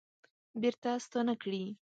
[0.61, 1.63] بیرته ستانه کړي